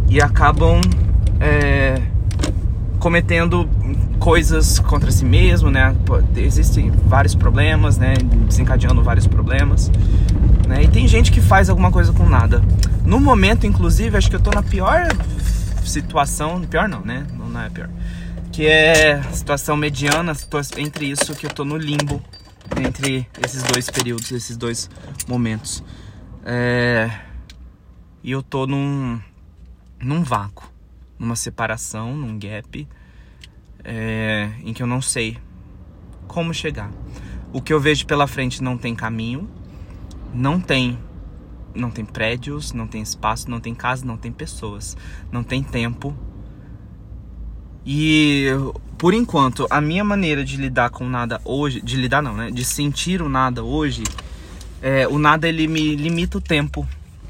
e 0.09 0.19
acabam 0.19 0.81
é, 1.39 2.01
cometendo 2.97 3.69
coisas 4.21 4.77
contra 4.77 5.11
si 5.11 5.25
mesmo, 5.25 5.71
né? 5.71 5.95
Existem 6.35 6.91
vários 6.91 7.33
problemas, 7.33 7.97
né? 7.97 8.13
Desencadeando 8.45 9.01
vários 9.01 9.25
problemas. 9.25 9.91
Né? 10.67 10.83
E 10.83 10.87
tem 10.87 11.07
gente 11.07 11.31
que 11.31 11.41
faz 11.41 11.71
alguma 11.71 11.91
coisa 11.91 12.13
com 12.13 12.29
nada. 12.29 12.61
No 13.03 13.19
momento, 13.19 13.65
inclusive, 13.65 14.15
acho 14.15 14.29
que 14.29 14.35
eu 14.35 14.39
tô 14.39 14.51
na 14.51 14.61
pior 14.61 15.07
situação. 15.83 16.61
Pior 16.61 16.87
não, 16.87 17.01
né? 17.01 17.25
Não, 17.33 17.49
não 17.49 17.61
é 17.61 17.69
pior. 17.71 17.89
Que 18.51 18.67
é 18.67 19.23
situação 19.33 19.75
mediana 19.75 20.33
entre 20.77 21.09
isso 21.09 21.33
que 21.33 21.47
eu 21.47 21.49
tô 21.49 21.65
no 21.65 21.75
limbo. 21.75 22.21
Entre 22.77 23.27
esses 23.43 23.63
dois 23.63 23.89
períodos, 23.89 24.31
esses 24.31 24.55
dois 24.55 24.87
momentos. 25.27 25.83
É... 26.45 27.09
E 28.23 28.31
eu 28.31 28.43
tô 28.43 28.67
num, 28.67 29.19
num 29.99 30.21
vácuo 30.23 30.71
numa 31.21 31.35
separação, 31.35 32.15
num 32.15 32.37
gap, 32.39 32.87
é, 33.83 34.49
em 34.63 34.73
que 34.73 34.81
eu 34.83 34.87
não 34.87 35.01
sei 35.01 35.37
como 36.27 36.53
chegar. 36.53 36.91
O 37.53 37.61
que 37.61 37.73
eu 37.73 37.79
vejo 37.79 38.05
pela 38.05 38.27
frente 38.27 38.63
não 38.63 38.77
tem 38.77 38.95
caminho, 38.95 39.49
não 40.33 40.59
tem 40.59 40.97
não 41.73 41.89
tem 41.89 42.03
prédios, 42.03 42.73
não 42.73 42.85
tem 42.85 43.01
espaço, 43.01 43.49
não 43.49 43.59
tem 43.59 43.73
casa, 43.73 44.05
não 44.05 44.17
tem 44.17 44.31
pessoas, 44.31 44.97
não 45.31 45.41
tem 45.41 45.63
tempo. 45.63 46.13
E 47.85 48.47
por 48.97 49.13
enquanto, 49.13 49.65
a 49.69 49.81
minha 49.81 50.03
maneira 50.03 50.43
de 50.43 50.57
lidar 50.57 50.89
com 50.89 51.07
nada 51.09 51.41
hoje, 51.43 51.81
de 51.81 51.95
lidar 51.95 52.21
não, 52.21 52.35
né? 52.35 52.51
De 52.51 52.63
sentir 52.63 53.21
o 53.21 53.27
nada 53.27 53.63
hoje, 53.63 54.03
é, 54.81 55.07
o 55.07 55.17
nada 55.17 55.47
ele 55.47 55.67
me 55.67 55.95
limita 55.95 56.37
o 56.37 56.41
tempo. 56.41 56.87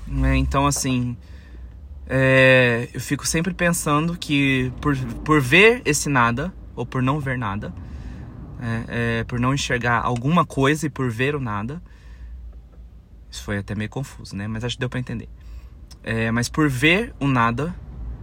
Né? 0.07 0.35
Então, 0.35 0.67
assim, 0.67 1.15
é, 2.13 2.89
eu 2.93 2.99
fico 2.99 3.25
sempre 3.25 3.53
pensando 3.53 4.17
que 4.17 4.69
por, 4.81 4.97
por 5.23 5.39
ver 5.39 5.81
esse 5.85 6.09
nada, 6.09 6.53
ou 6.75 6.85
por 6.85 7.01
não 7.01 7.21
ver 7.21 7.37
nada, 7.37 7.73
é, 8.59 9.19
é, 9.19 9.23
por 9.23 9.39
não 9.39 9.53
enxergar 9.53 10.01
alguma 10.03 10.45
coisa 10.45 10.87
e 10.87 10.89
por 10.89 11.09
ver 11.09 11.35
o 11.35 11.39
nada, 11.39 11.81
isso 13.31 13.41
foi 13.41 13.59
até 13.59 13.73
meio 13.73 13.89
confuso, 13.89 14.35
né? 14.35 14.45
Mas 14.45 14.65
acho 14.65 14.75
que 14.75 14.81
deu 14.81 14.89
para 14.89 14.99
entender. 14.99 15.29
É, 16.03 16.29
mas 16.31 16.49
por 16.49 16.67
ver 16.69 17.13
o 17.17 17.25
nada, 17.25 17.73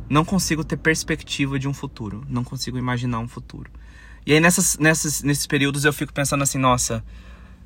não 0.06 0.22
consigo 0.22 0.62
ter 0.62 0.76
perspectiva 0.76 1.58
de 1.58 1.66
um 1.66 1.72
futuro. 1.72 2.26
Não 2.28 2.44
consigo 2.44 2.76
imaginar 2.76 3.20
um 3.20 3.28
futuro. 3.28 3.70
E 4.26 4.34
aí 4.34 4.40
nessas, 4.40 4.76
nessas, 4.76 5.22
nesses 5.22 5.46
períodos 5.46 5.86
eu 5.86 5.94
fico 5.94 6.12
pensando 6.12 6.42
assim, 6.42 6.58
nossa, 6.58 7.02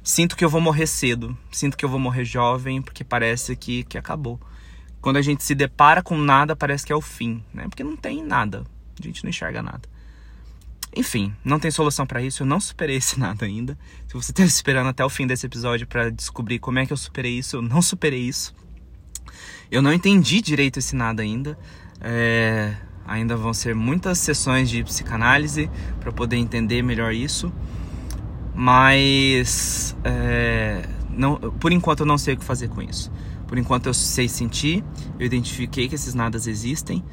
sinto 0.05 0.37
que 0.37 0.45
eu 0.45 0.49
vou 0.49 0.61
morrer 0.61 0.87
cedo. 0.87 1.37
Sinto 1.51 1.77
que 1.77 1.85
eu 1.85 1.89
vou 1.89 1.99
morrer 1.99 2.25
jovem, 2.25 2.81
porque 2.81 3.03
parece 3.03 3.57
que, 3.57 3.83
que 3.83 3.99
acabou. 3.99 4.39
Quando 5.03 5.17
a 5.17 5.23
gente 5.23 5.43
se 5.43 5.53
depara 5.55 6.01
com 6.01 6.17
nada, 6.17 6.55
parece 6.55 6.87
que 6.87 6.93
é 6.93 6.97
o 6.97 7.01
fim, 7.01 7.43
né? 7.53 7.65
Porque 7.69 7.83
não 7.83 7.97
tem 7.97 8.23
nada. 8.23 8.65
A 8.99 9.03
gente 9.03 9.25
não 9.25 9.31
enxerga 9.31 9.61
nada. 9.61 9.83
Enfim, 10.95 11.35
não 11.45 11.59
tem 11.59 11.73
solução 11.73 12.07
para 12.07 12.23
isso. 12.23 12.45
Eu 12.45 12.47
não 12.47 12.61
superei 12.61 12.97
esse 12.97 13.19
nada 13.21 13.45
ainda. 13.45 13.77
Se 14.07 14.15
você 14.15 14.31
está 14.31 14.45
esperando 14.45 14.87
até 14.89 15.05
o 15.05 15.09
fim 15.09 15.27
desse 15.27 15.45
episódio 15.45 15.89
para 15.89 16.09
descobrir 16.09 16.61
como 16.61 16.79
é 16.79 16.87
que 16.87 16.93
eu 16.93 16.97
superei 16.97 17.37
isso, 17.37 17.57
eu 17.57 17.63
não 17.63 17.83
superei 17.83 18.21
isso. 18.21 18.55
Eu 19.71 19.83
não 19.83 19.93
entendi 19.93 20.41
direito 20.41 20.79
esse 20.79 20.95
nada 20.95 21.21
ainda. 21.21 21.59
É, 22.01 22.73
ainda 23.05 23.37
vão 23.37 23.53
ser 23.53 23.75
muitas 23.75 24.19
sessões 24.19 24.71
de 24.71 24.85
psicanálise 24.85 25.69
para 25.99 26.13
poder 26.13 26.37
entender 26.37 26.81
melhor 26.81 27.13
isso. 27.13 27.53
Mas 28.55 29.97
é, 30.05 30.87
não, 31.11 31.37
por 31.37 31.73
enquanto 31.73 32.01
eu 32.01 32.07
não 32.07 32.19
sei 32.19 32.35
o 32.35 32.37
que 32.37 32.45
fazer 32.45 32.69
com 32.69 32.81
isso. 32.81 33.11
Por 33.53 33.59
enquanto 33.59 33.85
eu 33.85 33.93
sei 33.93 34.31
sentir, 34.31 34.83
eu 35.19 35.27
identifiquei 35.27 35.87
que 35.87 35.95
esses 35.95 36.15
nadas 36.15 36.47
existem 36.47 37.05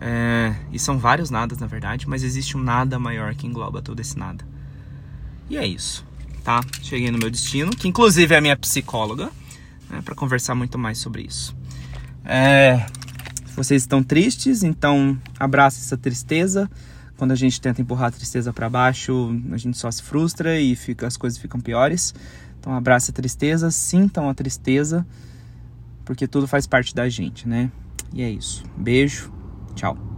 é, 0.00 0.54
e 0.70 0.78
são 0.78 1.00
vários 1.00 1.30
nadas, 1.30 1.58
na 1.58 1.66
verdade, 1.66 2.08
mas 2.08 2.22
existe 2.22 2.56
um 2.56 2.62
nada 2.62 2.96
maior 2.96 3.34
que 3.34 3.44
engloba 3.44 3.82
todo 3.82 3.98
esse 3.98 4.16
nada. 4.16 4.46
E 5.50 5.56
é 5.56 5.66
isso, 5.66 6.06
tá? 6.44 6.60
Cheguei 6.80 7.10
no 7.10 7.18
meu 7.18 7.28
destino, 7.28 7.72
que 7.72 7.88
inclusive 7.88 8.32
é 8.32 8.38
a 8.38 8.40
minha 8.40 8.56
psicóloga, 8.56 9.32
né, 9.90 10.00
para 10.00 10.14
conversar 10.14 10.54
muito 10.54 10.78
mais 10.78 10.98
sobre 10.98 11.22
isso. 11.22 11.56
É, 12.24 12.86
vocês 13.56 13.82
estão 13.82 14.00
tristes, 14.00 14.62
então 14.62 15.20
abraça 15.40 15.80
essa 15.80 15.96
tristeza. 15.96 16.70
Quando 17.16 17.32
a 17.32 17.36
gente 17.36 17.60
tenta 17.60 17.82
empurrar 17.82 18.10
a 18.10 18.12
tristeza 18.12 18.52
para 18.52 18.70
baixo, 18.70 19.36
a 19.50 19.56
gente 19.56 19.76
só 19.76 19.90
se 19.90 20.04
frustra 20.04 20.56
e 20.60 20.76
fica, 20.76 21.04
as 21.04 21.16
coisas 21.16 21.36
ficam 21.36 21.58
piores. 21.58 22.14
Então 22.60 22.72
abraça 22.76 23.10
a 23.10 23.14
tristeza, 23.14 23.72
sintam 23.72 24.28
a 24.30 24.34
tristeza, 24.34 25.04
porque 26.04 26.26
tudo 26.26 26.46
faz 26.46 26.66
parte 26.66 26.94
da 26.94 27.08
gente, 27.08 27.48
né? 27.48 27.70
E 28.12 28.22
é 28.22 28.30
isso. 28.30 28.64
Beijo 28.76 29.32
Tchau. 29.74 30.13